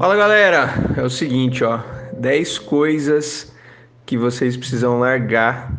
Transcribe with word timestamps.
Fala 0.00 0.16
galera, 0.16 0.70
é 0.96 1.02
o 1.02 1.10
seguinte, 1.10 1.62
ó, 1.62 1.78
10 2.14 2.58
coisas 2.60 3.54
que 4.06 4.16
vocês 4.16 4.56
precisam 4.56 4.98
largar 4.98 5.70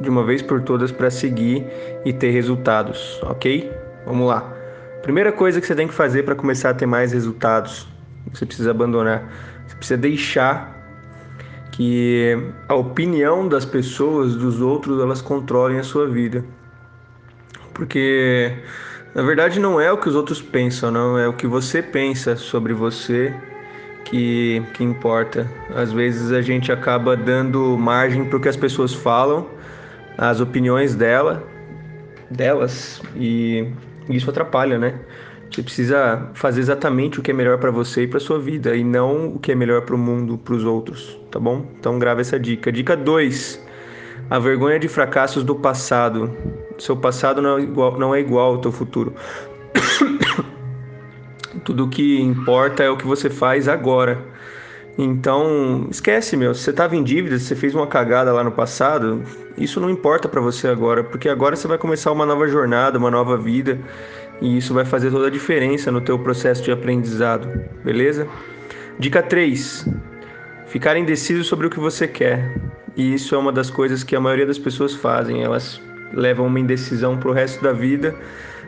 de 0.00 0.08
uma 0.08 0.24
vez 0.24 0.40
por 0.40 0.62
todas 0.62 0.90
para 0.90 1.10
seguir 1.10 1.66
e 2.02 2.14
ter 2.14 2.30
resultados, 2.30 3.20
ok? 3.22 3.70
Vamos 4.06 4.26
lá. 4.26 4.40
Primeira 5.02 5.30
coisa 5.30 5.60
que 5.60 5.66
você 5.66 5.74
tem 5.74 5.86
que 5.86 5.92
fazer 5.92 6.22
para 6.22 6.34
começar 6.34 6.70
a 6.70 6.74
ter 6.74 6.86
mais 6.86 7.12
resultados, 7.12 7.86
você 8.32 8.46
precisa 8.46 8.70
abandonar, 8.70 9.30
você 9.66 9.76
precisa 9.76 10.00
deixar 10.00 10.74
que 11.72 12.34
a 12.66 12.74
opinião 12.74 13.46
das 13.46 13.66
pessoas, 13.66 14.34
dos 14.34 14.62
outros, 14.62 14.98
elas 14.98 15.20
controlem 15.20 15.78
a 15.78 15.82
sua 15.82 16.08
vida. 16.08 16.42
Porque 17.74 18.50
na 19.14 19.22
verdade, 19.22 19.60
não 19.60 19.80
é 19.80 19.92
o 19.92 19.98
que 19.98 20.08
os 20.08 20.14
outros 20.14 20.40
pensam, 20.40 20.90
não, 20.90 21.18
é 21.18 21.28
o 21.28 21.34
que 21.34 21.46
você 21.46 21.82
pensa 21.82 22.34
sobre 22.34 22.72
você 22.72 23.34
que, 24.04 24.62
que 24.72 24.82
importa. 24.82 25.46
Às 25.74 25.92
vezes 25.92 26.32
a 26.32 26.40
gente 26.40 26.72
acaba 26.72 27.16
dando 27.16 27.76
margem 27.76 28.24
para 28.24 28.36
o 28.36 28.40
que 28.40 28.48
as 28.48 28.56
pessoas 28.56 28.94
falam, 28.94 29.46
as 30.16 30.40
opiniões 30.40 30.94
dela, 30.94 31.46
delas, 32.30 33.02
e 33.14 33.70
isso 34.08 34.30
atrapalha, 34.30 34.78
né? 34.78 34.98
Você 35.50 35.62
precisa 35.62 36.30
fazer 36.32 36.60
exatamente 36.60 37.20
o 37.20 37.22
que 37.22 37.30
é 37.30 37.34
melhor 37.34 37.58
para 37.58 37.70
você 37.70 38.04
e 38.04 38.06
para 38.06 38.18
sua 38.18 38.38
vida 38.38 38.74
e 38.74 38.82
não 38.82 39.34
o 39.34 39.38
que 39.38 39.52
é 39.52 39.54
melhor 39.54 39.82
para 39.82 39.94
o 39.94 39.98
mundo, 39.98 40.38
para 40.38 40.54
os 40.54 40.64
outros, 40.64 41.18
tá 41.30 41.38
bom? 41.38 41.66
Então 41.78 41.98
grava 41.98 42.22
essa 42.22 42.40
dica. 42.40 42.72
Dica 42.72 42.96
2. 42.96 43.61
A 44.32 44.38
vergonha 44.38 44.78
de 44.78 44.88
fracassos 44.88 45.44
do 45.44 45.54
passado. 45.54 46.34
Seu 46.78 46.96
passado 46.96 47.42
não 47.42 47.58
é 47.58 47.60
igual, 47.60 47.98
não 47.98 48.14
é 48.14 48.20
igual 48.20 48.54
ao 48.54 48.58
teu 48.62 48.72
futuro. 48.72 49.14
Tudo 51.62 51.86
que 51.86 52.18
importa 52.18 52.82
é 52.82 52.88
o 52.88 52.96
que 52.96 53.06
você 53.06 53.28
faz 53.28 53.68
agora. 53.68 54.18
Então, 54.96 55.86
esquece, 55.90 56.34
meu. 56.34 56.54
Se 56.54 56.62
você 56.62 56.70
estava 56.70 56.96
em 56.96 57.02
dívida, 57.02 57.38
se 57.38 57.44
você 57.44 57.54
fez 57.54 57.74
uma 57.74 57.86
cagada 57.86 58.32
lá 58.32 58.42
no 58.42 58.50
passado, 58.50 59.22
isso 59.58 59.78
não 59.78 59.90
importa 59.90 60.30
para 60.30 60.40
você 60.40 60.66
agora, 60.66 61.04
porque 61.04 61.28
agora 61.28 61.54
você 61.54 61.68
vai 61.68 61.76
começar 61.76 62.10
uma 62.10 62.24
nova 62.24 62.48
jornada, 62.48 62.98
uma 62.98 63.10
nova 63.10 63.36
vida, 63.36 63.78
e 64.40 64.56
isso 64.56 64.72
vai 64.72 64.86
fazer 64.86 65.10
toda 65.10 65.26
a 65.26 65.30
diferença 65.30 65.92
no 65.92 66.00
teu 66.00 66.18
processo 66.18 66.62
de 66.62 66.72
aprendizado, 66.72 67.50
beleza? 67.84 68.26
Dica 68.98 69.22
3. 69.22 69.86
Ficar 70.68 70.96
indeciso 70.96 71.44
sobre 71.44 71.66
o 71.66 71.70
que 71.70 71.78
você 71.78 72.08
quer. 72.08 72.71
E 72.96 73.14
isso 73.14 73.34
é 73.34 73.38
uma 73.38 73.52
das 73.52 73.70
coisas 73.70 74.04
que 74.04 74.14
a 74.14 74.20
maioria 74.20 74.46
das 74.46 74.58
pessoas 74.58 74.94
fazem. 74.94 75.42
Elas 75.42 75.80
levam 76.12 76.46
uma 76.46 76.60
indecisão 76.60 77.16
para 77.16 77.30
o 77.30 77.32
resto 77.32 77.62
da 77.62 77.72
vida, 77.72 78.14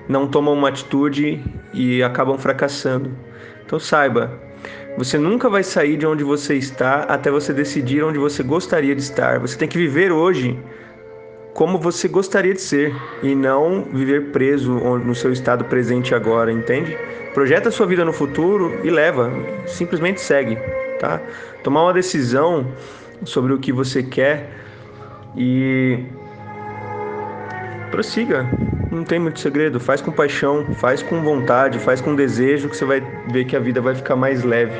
não 0.08 0.26
tomam 0.26 0.54
uma 0.54 0.68
atitude 0.68 1.42
e 1.72 2.02
acabam 2.02 2.38
fracassando. 2.38 3.10
Então 3.64 3.78
saiba, 3.78 4.30
você 4.96 5.18
nunca 5.18 5.48
vai 5.48 5.62
sair 5.62 5.96
de 5.96 6.06
onde 6.06 6.22
você 6.22 6.54
está 6.54 7.00
até 7.02 7.30
você 7.30 7.52
decidir 7.52 8.02
onde 8.04 8.18
você 8.18 8.42
gostaria 8.42 8.94
de 8.94 9.02
estar. 9.02 9.40
Você 9.40 9.58
tem 9.58 9.68
que 9.68 9.76
viver 9.76 10.12
hoje 10.12 10.58
como 11.52 11.78
você 11.78 12.08
gostaria 12.08 12.52
de 12.52 12.60
ser 12.60 12.94
e 13.22 13.34
não 13.34 13.84
viver 13.84 14.32
preso 14.32 14.72
no 14.72 15.14
seu 15.14 15.32
estado 15.32 15.64
presente 15.64 16.14
agora, 16.14 16.50
entende? 16.52 16.96
Projeta 17.32 17.70
sua 17.70 17.86
vida 17.86 18.04
no 18.04 18.12
futuro 18.12 18.80
e 18.82 18.90
leva, 18.90 19.32
simplesmente 19.66 20.20
segue, 20.20 20.56
tá? 20.98 21.20
Tomar 21.62 21.84
uma 21.84 21.92
decisão 21.92 22.66
sobre 23.24 23.52
o 23.52 23.58
que 23.58 23.72
você 23.72 24.02
quer 24.02 24.50
e 25.36 26.04
prossiga. 27.90 28.46
Não 28.90 29.04
tem 29.04 29.18
muito 29.18 29.40
segredo. 29.40 29.80
Faz 29.80 30.00
com 30.00 30.10
paixão, 30.10 30.66
faz 30.74 31.02
com 31.02 31.22
vontade, 31.22 31.78
faz 31.78 32.00
com 32.00 32.14
desejo 32.14 32.68
que 32.68 32.76
você 32.76 32.84
vai 32.84 33.00
ver 33.30 33.44
que 33.44 33.56
a 33.56 33.60
vida 33.60 33.80
vai 33.80 33.94
ficar 33.94 34.16
mais 34.16 34.42
leve. 34.42 34.74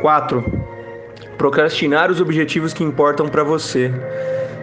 4. 0.00 0.44
Procrastinar 1.36 2.10
os 2.10 2.20
objetivos 2.20 2.72
que 2.72 2.84
importam 2.84 3.28
para 3.28 3.42
você. 3.42 3.92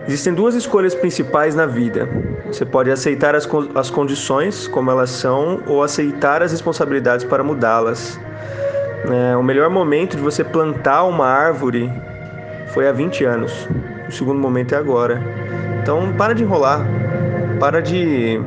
Existem 0.07 0.33
duas 0.33 0.53
escolhas 0.53 0.93
principais 0.93 1.55
na 1.55 1.65
vida. 1.65 2.07
Você 2.45 2.63
pode 2.63 2.91
aceitar 2.91 3.33
as, 3.33 3.47
as 3.73 3.89
condições 3.89 4.67
como 4.67 4.91
elas 4.91 5.09
são 5.09 5.63
ou 5.65 5.81
aceitar 5.81 6.43
as 6.43 6.51
responsabilidades 6.51 7.25
para 7.25 7.43
mudá-las. 7.43 8.19
É, 9.11 9.35
o 9.35 9.43
melhor 9.43 9.69
momento 9.69 10.15
de 10.15 10.21
você 10.21 10.43
plantar 10.43 11.03
uma 11.05 11.25
árvore 11.25 11.91
foi 12.75 12.89
há 12.89 12.91
20 12.91 13.23
anos. 13.23 13.67
O 14.07 14.11
segundo 14.11 14.37
momento 14.37 14.75
é 14.75 14.77
agora. 14.77 15.19
Então, 15.81 16.13
para 16.17 16.35
de 16.35 16.43
enrolar. 16.43 16.85
Para 17.57 17.81
de, 17.81 18.37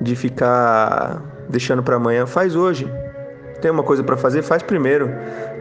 de 0.00 0.16
ficar 0.16 1.22
deixando 1.46 1.82
para 1.82 1.96
amanhã. 1.96 2.26
Faz 2.26 2.56
hoje. 2.56 2.90
Tem 3.60 3.70
uma 3.70 3.82
coisa 3.82 4.02
para 4.02 4.16
fazer? 4.16 4.40
Faz 4.40 4.62
primeiro. 4.62 5.10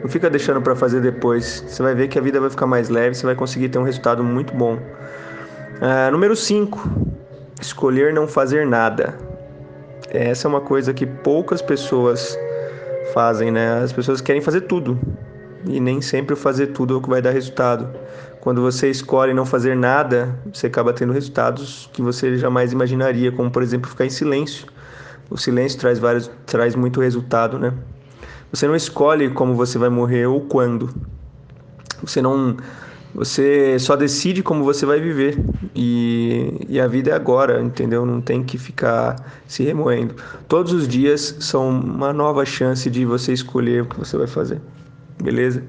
Não 0.01 0.09
fica 0.09 0.29
deixando 0.29 0.61
para 0.61 0.77
fazer 0.77 1.01
depois. 1.01 1.61
Você 1.67 1.83
vai 1.83 1.93
ver 1.93 2.07
que 2.07 2.17
a 2.17 2.21
vida 2.21 2.39
vai 2.39 2.49
ficar 2.49 2.65
mais 2.65 2.87
leve. 2.87 3.15
Você 3.15 3.25
vai 3.25 3.35
conseguir 3.35 3.67
ter 3.67 3.77
um 3.77 3.83
resultado 3.83 4.23
muito 4.23 4.53
bom. 4.53 4.75
Uh, 4.75 6.11
número 6.11 6.37
5. 6.37 6.89
Escolher 7.59 8.13
não 8.13 8.29
fazer 8.29 8.65
nada. 8.65 9.13
Essa 10.09 10.47
é 10.47 10.49
uma 10.49 10.61
coisa 10.61 10.93
que 10.93 11.05
poucas 11.05 11.61
pessoas 11.61 12.39
fazem, 13.13 13.51
né? 13.51 13.81
As 13.83 13.91
pessoas 13.91 14.21
querem 14.21 14.41
fazer 14.41 14.61
tudo 14.61 14.97
e 15.69 15.79
nem 15.79 16.01
sempre 16.01 16.35
fazer 16.35 16.67
tudo 16.67 16.93
é 16.93 16.97
o 16.97 17.01
que 17.01 17.09
vai 17.09 17.21
dar 17.21 17.31
resultado. 17.31 17.89
Quando 18.39 18.61
você 18.61 18.89
escolhe 18.89 19.33
não 19.33 19.45
fazer 19.45 19.75
nada, 19.75 20.39
você 20.53 20.67
acaba 20.67 20.93
tendo 20.93 21.11
resultados 21.11 21.89
que 21.91 22.01
você 22.01 22.37
jamais 22.37 22.71
imaginaria, 22.71 23.31
como 23.31 23.51
por 23.51 23.61
exemplo 23.61 23.89
ficar 23.89 24.05
em 24.05 24.09
silêncio. 24.09 24.67
O 25.29 25.37
silêncio 25.37 25.77
traz 25.79 25.99
vários, 25.99 26.31
traz 26.45 26.75
muito 26.75 27.01
resultado, 27.01 27.59
né? 27.59 27.73
Você 28.51 28.65
não 28.65 28.75
escolhe 28.75 29.29
como 29.29 29.53
você 29.53 29.77
vai 29.77 29.89
morrer 29.89 30.27
ou 30.27 30.39
quando. 30.41 30.89
Você 32.01 32.21
não, 32.21 32.55
você 33.13 33.77
só 33.79 33.95
decide 33.95 34.41
como 34.41 34.63
você 34.63 34.85
vai 34.85 35.01
viver 35.01 35.37
e, 35.75 36.65
e 36.69 36.79
a 36.79 36.87
vida 36.87 37.11
é 37.11 37.13
agora, 37.13 37.61
entendeu? 37.61 38.05
Não 38.05 38.21
tem 38.21 38.43
que 38.43 38.57
ficar 38.57 39.17
se 39.45 39.63
remoendo. 39.63 40.15
Todos 40.47 40.71
os 40.71 40.87
dias 40.87 41.35
são 41.41 41.69
uma 41.69 42.13
nova 42.13 42.45
chance 42.45 42.89
de 42.89 43.03
você 43.03 43.33
escolher 43.33 43.81
o 43.81 43.85
que 43.85 43.99
você 43.99 44.15
vai 44.15 44.27
fazer 44.27 44.61
beleza? 45.21 45.63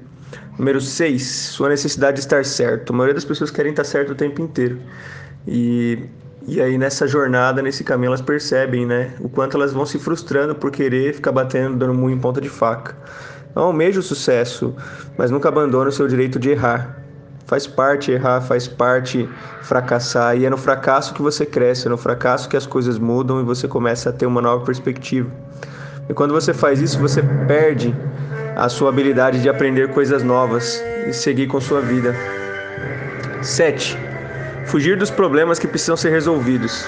Número 0.57 0.81
6, 0.81 1.25
sua 1.25 1.69
necessidade 1.69 2.15
de 2.15 2.19
estar 2.19 2.43
certo. 2.43 2.91
A 2.91 2.95
maioria 2.95 3.13
das 3.13 3.23
pessoas 3.23 3.49
querem 3.49 3.71
estar 3.71 3.85
certo 3.85 4.11
o 4.11 4.15
tempo 4.15 4.41
inteiro. 4.41 4.77
E, 5.47 5.99
e 6.45 6.61
aí 6.61 6.77
nessa 6.77 7.07
jornada, 7.07 7.61
nesse 7.61 7.83
caminho, 7.83 8.09
elas 8.09 8.21
percebem, 8.21 8.85
né? 8.85 9.13
O 9.21 9.29
quanto 9.29 9.55
elas 9.55 9.71
vão 9.71 9.85
se 9.85 9.97
frustrando 9.97 10.53
por 10.53 10.69
querer 10.69 11.13
ficar 11.13 11.31
batendo, 11.31 11.77
dando 11.77 11.93
muito 11.93 12.17
em 12.17 12.19
ponta 12.19 12.41
de 12.41 12.49
faca. 12.49 12.95
Não 13.55 13.63
almeja 13.63 13.99
o 13.99 14.03
sucesso, 14.03 14.75
mas 15.17 15.31
nunca 15.31 15.49
abandona 15.49 15.89
o 15.89 15.93
seu 15.93 16.07
direito 16.07 16.37
de 16.37 16.49
errar. 16.49 17.03
Faz 17.45 17.65
parte 17.65 18.11
errar, 18.11 18.41
faz 18.41 18.67
parte 18.67 19.27
fracassar. 19.63 20.37
E 20.37 20.45
é 20.45 20.49
no 20.49 20.57
fracasso 20.57 21.13
que 21.13 21.21
você 21.21 21.45
cresce, 21.45 21.87
é 21.87 21.89
no 21.89 21.97
fracasso 21.97 22.47
que 22.47 22.55
as 22.55 22.67
coisas 22.67 22.99
mudam 22.99 23.39
e 23.41 23.43
você 23.43 23.67
começa 23.67 24.09
a 24.09 24.13
ter 24.13 24.25
uma 24.25 24.41
nova 24.41 24.63
perspectiva. 24.63 25.31
E 26.07 26.13
quando 26.13 26.33
você 26.33 26.53
faz 26.53 26.79
isso, 26.81 26.99
você 26.99 27.23
perde 27.47 27.95
a 28.55 28.69
sua 28.69 28.89
habilidade 28.89 29.41
de 29.41 29.49
aprender 29.49 29.89
coisas 29.89 30.23
novas 30.23 30.83
e 31.07 31.13
seguir 31.13 31.47
com 31.47 31.59
sua 31.59 31.81
vida. 31.81 32.15
7. 33.41 33.97
Fugir 34.65 34.97
dos 34.97 35.09
problemas 35.09 35.57
que 35.57 35.67
precisam 35.67 35.97
ser 35.97 36.09
resolvidos. 36.09 36.87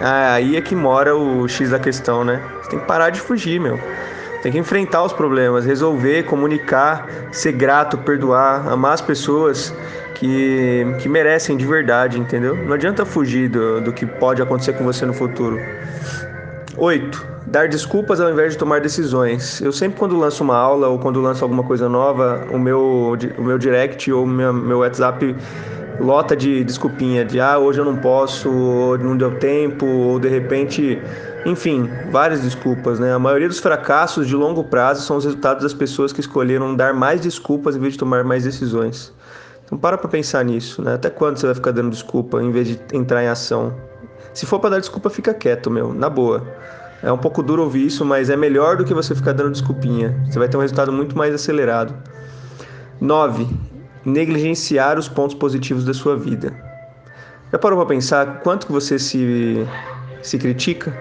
Ah, 0.00 0.34
aí 0.34 0.56
é 0.56 0.60
que 0.60 0.74
mora 0.74 1.16
o 1.16 1.48
X 1.48 1.70
da 1.70 1.78
questão, 1.78 2.24
né? 2.24 2.40
Você 2.62 2.70
tem 2.70 2.78
que 2.78 2.86
parar 2.86 3.10
de 3.10 3.20
fugir, 3.20 3.58
meu. 3.58 3.78
Tem 4.42 4.52
que 4.52 4.58
enfrentar 4.58 5.02
os 5.02 5.12
problemas, 5.12 5.64
resolver, 5.64 6.24
comunicar, 6.24 7.08
ser 7.32 7.52
grato, 7.52 7.96
perdoar, 7.96 8.68
amar 8.68 8.92
as 8.92 9.00
pessoas 9.00 9.74
que, 10.14 10.86
que 11.00 11.08
merecem 11.08 11.56
de 11.56 11.64
verdade, 11.64 12.20
entendeu? 12.20 12.54
Não 12.54 12.74
adianta 12.74 13.06
fugir 13.06 13.48
do, 13.48 13.80
do 13.80 13.92
que 13.92 14.04
pode 14.04 14.42
acontecer 14.42 14.74
com 14.74 14.84
você 14.84 15.06
no 15.06 15.14
futuro. 15.14 15.58
8 16.76 17.34
dar 17.46 17.68
desculpas 17.68 18.20
ao 18.20 18.30
invés 18.30 18.54
de 18.54 18.58
tomar 18.58 18.80
decisões. 18.80 19.60
Eu 19.60 19.72
sempre 19.72 19.98
quando 19.98 20.16
lanço 20.16 20.42
uma 20.42 20.56
aula 20.56 20.88
ou 20.88 20.98
quando 20.98 21.20
lanço 21.20 21.44
alguma 21.44 21.62
coisa 21.62 21.88
nova, 21.88 22.46
o 22.50 22.58
meu, 22.58 23.16
o 23.38 23.42
meu 23.42 23.58
direct 23.58 24.10
ou 24.10 24.26
meu, 24.26 24.52
meu 24.52 24.78
WhatsApp 24.78 25.36
lota 26.00 26.34
de 26.34 26.64
desculpinha, 26.64 27.24
de 27.24 27.40
ah, 27.40 27.58
hoje 27.58 27.78
eu 27.78 27.84
não 27.84 27.96
posso, 27.96 28.50
ou 28.50 28.98
não 28.98 29.16
deu 29.16 29.38
tempo, 29.38 29.86
ou 29.86 30.18
de 30.18 30.28
repente, 30.28 31.00
enfim, 31.46 31.88
várias 32.10 32.40
desculpas, 32.40 32.98
né? 32.98 33.12
A 33.12 33.18
maioria 33.18 33.48
dos 33.48 33.60
fracassos 33.60 34.26
de 34.26 34.34
longo 34.34 34.64
prazo 34.64 35.06
são 35.06 35.16
os 35.16 35.24
resultados 35.24 35.62
das 35.62 35.74
pessoas 35.74 36.12
que 36.12 36.20
escolheram 36.20 36.74
dar 36.74 36.92
mais 36.92 37.20
desculpas 37.20 37.76
em 37.76 37.80
vez 37.80 37.92
de 37.92 37.98
tomar 37.98 38.24
mais 38.24 38.44
decisões. 38.44 39.12
Então 39.64 39.78
para 39.78 39.96
para 39.96 40.08
pensar 40.08 40.44
nisso, 40.44 40.82
né? 40.82 40.94
Até 40.94 41.08
quando 41.08 41.38
você 41.38 41.46
vai 41.46 41.54
ficar 41.54 41.70
dando 41.70 41.90
desculpa 41.90 42.42
em 42.42 42.50
vez 42.50 42.68
de 42.68 42.80
entrar 42.92 43.22
em 43.22 43.28
ação? 43.28 43.72
Se 44.34 44.44
for 44.44 44.58
para 44.58 44.70
dar 44.70 44.80
desculpa, 44.80 45.08
fica 45.08 45.32
quieto, 45.32 45.70
meu, 45.70 45.94
na 45.94 46.10
boa. 46.10 46.44
É 47.00 47.12
um 47.12 47.18
pouco 47.18 47.42
duro 47.42 47.62
ouvir 47.62 47.86
isso, 47.86 48.04
mas 48.04 48.28
é 48.28 48.36
melhor 48.36 48.76
do 48.76 48.84
que 48.84 48.92
você 48.92 49.14
ficar 49.14 49.32
dando 49.32 49.52
desculpinha. 49.52 50.14
Você 50.28 50.38
vai 50.38 50.48
ter 50.48 50.56
um 50.56 50.60
resultado 50.60 50.92
muito 50.92 51.16
mais 51.16 51.32
acelerado. 51.32 51.94
9. 53.00 53.46
Negligenciar 54.04 54.98
os 54.98 55.08
pontos 55.08 55.36
positivos 55.36 55.84
da 55.84 55.94
sua 55.94 56.16
vida. 56.16 56.52
Já 57.52 57.58
parou 57.58 57.78
para 57.78 57.86
pensar 57.86 58.40
quanto 58.40 58.66
que 58.66 58.72
você 58.72 58.98
se, 58.98 59.64
se 60.20 60.36
critica 60.36 60.92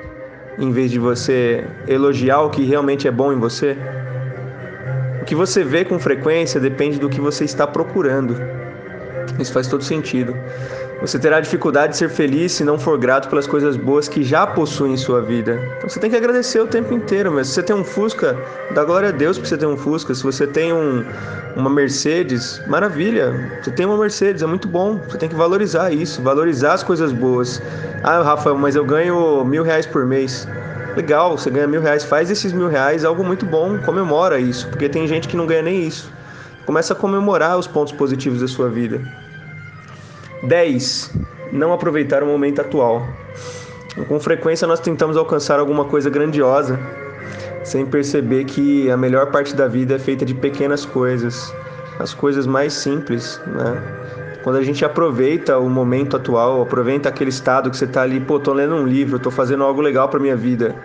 em 0.60 0.72
vez 0.72 0.92
de 0.92 1.00
você 1.00 1.66
elogiar 1.88 2.42
o 2.42 2.50
que 2.52 2.64
realmente 2.64 3.08
é 3.08 3.12
bom 3.12 3.34
em 3.34 3.40
você? 3.40 3.76
O 5.22 5.26
que 5.26 5.34
você 5.34 5.64
vê 5.64 5.84
com 5.84 5.98
frequência 5.98 6.60
depende 6.60 7.00
do 7.00 7.10
que 7.10 7.20
você 7.20 7.46
está 7.46 7.66
procurando. 7.66 8.36
Isso 9.40 9.54
faz 9.54 9.68
todo 9.68 9.84
sentido. 9.84 10.36
Você 11.04 11.20
terá 11.20 11.42
dificuldade 11.42 11.92
de 11.92 11.98
ser 11.98 12.10
feliz 12.10 12.54
se 12.54 12.64
não 12.64 12.80
for 12.80 12.98
grato 12.98 13.28
pelas 13.28 13.46
coisas 13.46 13.76
boas 13.76 14.08
que 14.08 14.24
já 14.24 14.48
possui 14.48 14.90
em 14.92 14.96
sua 14.96 15.22
vida. 15.22 15.60
Então 15.76 15.90
você 15.90 16.00
tem 16.00 16.10
que 16.10 16.16
agradecer 16.16 16.62
o 16.62 16.66
tempo 16.66 16.94
inteiro, 16.94 17.30
mas 17.30 17.48
se 17.48 17.56
você 17.56 17.64
tem 17.64 17.76
um 17.76 17.84
Fusca, 17.84 18.38
dá 18.74 18.86
glória 18.86 19.10
a 19.10 19.12
Deus 19.12 19.38
porque 19.38 19.50
você 19.50 19.58
tem 19.58 19.68
um 19.68 19.76
Fusca. 19.76 20.16
Se 20.16 20.24
você 20.24 20.48
tem 20.48 20.72
um, 20.72 21.04
uma 21.58 21.70
Mercedes, 21.70 22.62
maravilha. 22.68 23.52
Você 23.62 23.70
tem 23.70 23.86
uma 23.86 23.98
Mercedes, 23.98 24.44
é 24.44 24.46
muito 24.46 24.66
bom. 24.66 24.98
Você 25.10 25.18
tem 25.18 25.28
que 25.28 25.36
valorizar 25.36 25.92
isso, 25.92 26.22
valorizar 26.22 26.72
as 26.72 26.84
coisas 26.84 27.12
boas. 27.12 27.62
Ah, 28.02 28.22
Rafael, 28.22 28.58
mas 28.58 28.78
eu 28.78 28.86
ganho 28.86 29.44
mil 29.44 29.64
reais 29.64 29.86
por 29.86 30.06
mês. 30.06 30.48
Legal, 30.96 31.38
você 31.38 31.50
ganha 31.50 31.68
mil 31.68 31.82
reais, 31.82 32.06
faz 32.06 32.32
esses 32.32 32.54
mil 32.54 32.70
reais 32.70 33.04
algo 33.04 33.26
muito 33.26 33.46
bom, 33.46 33.78
comemora 33.80 34.40
isso, 34.40 34.70
porque 34.70 34.88
tem 34.88 35.06
gente 35.06 35.28
que 35.28 35.36
não 35.36 35.46
ganha 35.46 35.64
nem 35.64 35.86
isso. 35.86 36.10
Começa 36.66 36.94
a 36.94 36.96
comemorar 36.96 37.58
os 37.58 37.68
pontos 37.68 37.92
positivos 37.92 38.40
da 38.40 38.48
sua 38.48 38.70
vida. 38.70 39.02
10. 40.44 41.12
Não 41.52 41.72
aproveitar 41.72 42.24
o 42.24 42.26
momento 42.26 42.62
atual. 42.62 43.08
Com 44.08 44.20
frequência 44.20 44.68
nós 44.68 44.80
tentamos 44.80 45.16
alcançar 45.16 45.60
alguma 45.60 45.86
coisa 45.86 46.10
grandiosa, 46.10 46.80
sem 47.64 47.86
perceber 47.86 48.44
que 48.46 48.90
a 48.90 48.98
melhor 48.98 49.32
parte 49.32 49.56
da 49.56 49.68
vida 49.68 49.96
é 49.96 50.00
feita 50.00 50.26
de 50.26 50.34
pequenas 50.34 50.84
coisas, 50.84 51.54
as 52.00 52.14
coisas 52.14 52.48
mais 52.48 52.74
simples, 52.74 53.40
né? 53.46 53.82
Quando 54.44 54.58
a 54.58 54.64
gente 54.64 54.84
aproveita 54.84 55.58
o 55.58 55.70
momento 55.70 56.18
atual, 56.18 56.62
aproveita 56.62 57.08
aquele 57.08 57.30
estado 57.30 57.70
que 57.70 57.78
você 57.78 57.86
está 57.86 58.02
ali, 58.02 58.20
pô, 58.20 58.40
tô 58.40 58.52
lendo 58.52 58.76
um 58.76 58.86
livro, 58.86 59.18
tô 59.18 59.32
fazendo 59.32 59.64
algo 59.64 59.80
legal 59.80 60.10
para 60.10 60.20
minha 60.20 60.36
vida, 60.36 60.76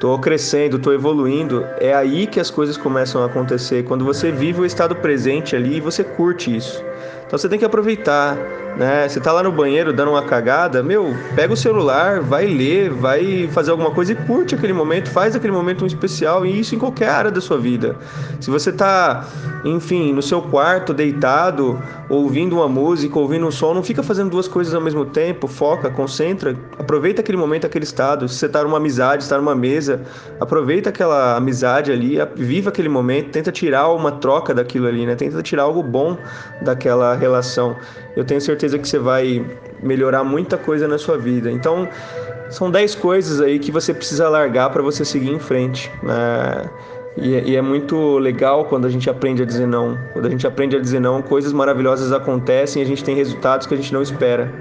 tô 0.00 0.18
crescendo, 0.18 0.78
tô 0.78 0.92
evoluindo, 0.92 1.66
é 1.78 1.92
aí 1.92 2.26
que 2.26 2.40
as 2.40 2.50
coisas 2.50 2.76
começam 2.78 3.22
a 3.22 3.26
acontecer. 3.26 3.84
Quando 3.84 4.02
você 4.02 4.30
vive 4.30 4.62
o 4.62 4.64
estado 4.64 4.96
presente 4.96 5.54
ali, 5.54 5.78
você 5.78 6.02
curte 6.02 6.56
isso. 6.56 6.82
Então 7.26 7.38
você 7.38 7.50
tem 7.50 7.58
que 7.58 7.66
aproveitar, 7.66 8.38
né? 8.76 9.08
Você 9.08 9.18
tá 9.20 9.32
lá 9.32 9.42
no 9.42 9.50
banheiro 9.50 9.92
dando 9.92 10.10
uma 10.10 10.22
cagada, 10.22 10.82
meu, 10.82 11.14
pega 11.34 11.52
o 11.52 11.56
celular, 11.56 12.20
vai 12.20 12.46
ler, 12.46 12.90
vai 12.90 13.48
fazer 13.52 13.70
alguma 13.70 13.90
coisa 13.90 14.12
e 14.12 14.14
curte 14.14 14.54
aquele 14.54 14.72
momento, 14.72 15.10
faz 15.10 15.34
aquele 15.34 15.52
momento 15.52 15.82
um 15.82 15.86
especial 15.86 16.44
e 16.44 16.60
isso 16.60 16.74
em 16.74 16.78
qualquer 16.78 17.08
área 17.08 17.30
da 17.30 17.40
sua 17.40 17.58
vida. 17.58 17.96
Se 18.40 18.50
você 18.50 18.70
tá, 18.70 19.26
enfim, 19.64 20.12
no 20.12 20.20
seu 20.20 20.42
quarto 20.42 20.92
deitado, 20.92 21.80
ouvindo 22.08 22.56
uma 22.56 22.68
música, 22.68 23.18
ouvindo 23.18 23.46
um 23.46 23.50
som, 23.50 23.72
não 23.72 23.82
fica 23.82 24.02
fazendo 24.02 24.30
duas 24.30 24.46
coisas 24.46 24.74
ao 24.74 24.80
mesmo 24.80 25.06
tempo, 25.06 25.48
foca, 25.48 25.90
concentra, 25.90 26.54
aproveita 26.78 27.22
aquele 27.22 27.38
momento, 27.38 27.66
aquele 27.66 27.84
estado. 27.84 28.28
Se 28.28 28.36
você 28.36 28.48
tá 28.48 28.62
numa 28.62 28.76
amizade, 28.76 29.22
está 29.22 29.38
numa 29.38 29.54
mesa, 29.54 30.02
aproveita 30.38 30.90
aquela 30.90 31.36
amizade 31.36 31.90
ali, 31.90 32.18
viva 32.36 32.68
aquele 32.68 32.88
momento, 32.88 33.30
tenta 33.30 33.50
tirar 33.50 33.88
uma 33.88 34.12
troca 34.12 34.52
daquilo 34.52 34.86
ali, 34.86 35.06
né? 35.06 35.14
Tenta 35.14 35.42
tirar 35.42 35.62
algo 35.62 35.82
bom 35.82 36.18
daquela 36.60 37.14
relação. 37.14 37.76
Eu 38.16 38.24
tenho 38.24 38.40
certeza 38.40 38.78
que 38.78 38.88
você 38.88 38.98
vai 38.98 39.44
melhorar 39.82 40.24
muita 40.24 40.56
coisa 40.56 40.88
na 40.88 40.96
sua 40.96 41.18
vida. 41.18 41.52
Então, 41.52 41.86
são 42.48 42.70
10 42.70 42.94
coisas 42.94 43.40
aí 43.40 43.58
que 43.58 43.70
você 43.70 43.92
precisa 43.92 44.28
largar 44.28 44.70
para 44.70 44.82
você 44.82 45.04
seguir 45.04 45.30
em 45.30 45.38
frente. 45.38 45.90
Né? 46.02 46.70
E, 47.18 47.50
e, 47.50 47.56
é 47.56 47.62
muito 47.62 48.18
legal 48.18 48.66
quando 48.66 48.86
a 48.86 48.90
gente 48.90 49.08
aprende 49.08 49.42
a 49.42 49.44
dizer 49.44 49.66
não. 49.66 49.98
Quando 50.12 50.26
a 50.26 50.30
gente 50.30 50.46
aprende 50.46 50.76
a 50.76 50.80
dizer 50.80 51.00
não, 51.00 51.22
coisas 51.22 51.52
maravilhosas 51.52 52.12
acontecem 52.12 52.82
e 52.82 52.84
a 52.84 52.88
gente 52.88 53.02
tem 53.04 53.14
resultados 53.14 53.66
que 53.66 53.74
a 53.74 53.76
gente 53.76 53.92
não 53.92 54.02
espera. 54.02 54.52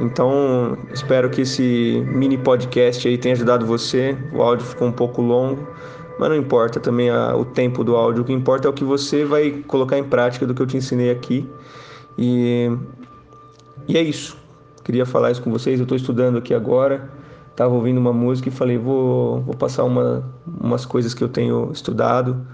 Então, 0.00 0.78
espero 0.92 1.28
que 1.28 1.40
esse 1.40 2.04
mini 2.06 2.38
podcast 2.38 3.06
aí 3.08 3.18
tenha 3.18 3.34
ajudado 3.34 3.66
você. 3.66 4.16
O 4.32 4.42
áudio 4.42 4.64
ficou 4.66 4.86
um 4.86 4.92
pouco 4.92 5.20
longo, 5.20 5.66
mas 6.18 6.28
não 6.28 6.36
importa 6.36 6.78
também 6.78 7.10
a, 7.10 7.34
o 7.36 7.44
tempo 7.44 7.82
do 7.82 7.96
áudio. 7.96 8.22
O 8.22 8.24
que 8.24 8.32
importa 8.32 8.68
é 8.68 8.70
o 8.70 8.72
que 8.72 8.84
você 8.84 9.24
vai 9.24 9.62
colocar 9.66 9.98
em 9.98 10.04
prática 10.04 10.46
do 10.46 10.54
que 10.54 10.62
eu 10.62 10.66
te 10.66 10.76
ensinei 10.76 11.10
aqui. 11.10 11.48
E, 12.18 12.70
e 13.86 13.96
é 13.96 14.02
isso. 14.02 14.36
Queria 14.84 15.06
falar 15.06 15.30
isso 15.30 15.42
com 15.42 15.50
vocês. 15.50 15.78
Eu 15.78 15.84
estou 15.84 15.96
estudando 15.96 16.38
aqui 16.38 16.52
agora. 16.52 17.08
Estava 17.50 17.74
ouvindo 17.74 17.98
uma 17.98 18.12
música 18.12 18.48
e 18.48 18.52
falei, 18.52 18.78
vou, 18.78 19.40
vou 19.42 19.54
passar 19.54 19.84
uma, 19.84 20.24
umas 20.46 20.84
coisas 20.84 21.14
que 21.14 21.22
eu 21.22 21.28
tenho 21.28 21.70
estudado. 21.72 22.46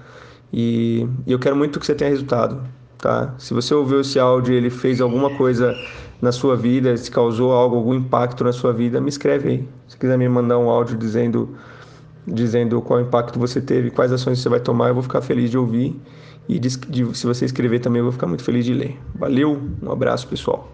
E, 0.52 1.08
e 1.26 1.32
eu 1.32 1.38
quero 1.38 1.56
muito 1.56 1.80
que 1.80 1.86
você 1.86 1.94
tenha 1.94 2.10
resultado. 2.10 2.60
Tá? 2.98 3.34
Se 3.38 3.52
você 3.52 3.74
ouviu 3.74 4.00
esse 4.00 4.18
áudio 4.18 4.54
e 4.54 4.56
ele 4.56 4.70
fez 4.70 5.00
alguma 5.00 5.36
coisa 5.36 5.74
na 6.22 6.32
sua 6.32 6.56
vida, 6.56 6.96
se 6.96 7.10
causou 7.10 7.52
algo, 7.52 7.76
algum 7.76 7.94
impacto 7.94 8.42
na 8.42 8.52
sua 8.52 8.72
vida, 8.72 9.00
me 9.00 9.10
escreve 9.10 9.48
aí. 9.48 9.68
Se 9.86 9.98
quiser 9.98 10.16
me 10.16 10.26
mandar 10.26 10.58
um 10.58 10.70
áudio 10.70 10.96
dizendo, 10.96 11.54
dizendo 12.26 12.80
qual 12.80 13.00
impacto 13.00 13.38
você 13.38 13.60
teve, 13.60 13.90
quais 13.90 14.10
ações 14.10 14.38
você 14.38 14.48
vai 14.48 14.60
tomar, 14.60 14.88
eu 14.88 14.94
vou 14.94 15.02
ficar 15.02 15.20
feliz 15.20 15.50
de 15.50 15.58
ouvir. 15.58 16.00
E 16.48 16.58
de, 16.58 16.68
de, 16.68 17.16
se 17.16 17.26
você 17.26 17.44
escrever 17.44 17.80
também, 17.80 18.00
eu 18.00 18.04
vou 18.04 18.12
ficar 18.12 18.26
muito 18.26 18.44
feliz 18.44 18.64
de 18.64 18.74
ler. 18.74 18.98
Valeu, 19.14 19.60
um 19.82 19.90
abraço 19.90 20.28
pessoal. 20.28 20.73